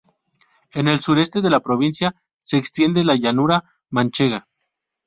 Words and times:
En 0.73 0.87
el 0.87 0.99
sureste 0.99 1.41
de 1.41 1.51
la 1.51 1.59
provincia 1.59 2.15
se 2.39 2.57
extiende 2.57 3.03
la 3.03 3.17
llanura 3.17 3.65
manchega. 3.91 4.47